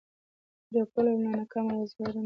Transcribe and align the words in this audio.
رپول 0.75 1.05
یې 1.11 1.17
له 1.23 1.27
ناکامه 1.37 1.73
وزرونه 1.79 2.19